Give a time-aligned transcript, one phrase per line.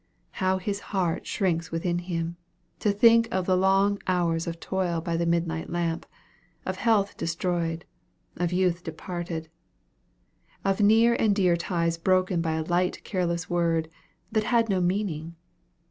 [0.41, 2.35] How his heart shrinks within him,
[2.79, 6.07] to think of the long hours of toil by the midnight lamp
[6.65, 7.85] of health destroyed
[8.35, 9.47] of youth departed
[10.65, 13.91] of near and dear ties broken by a light careless word,
[14.31, 15.35] that had no meaning!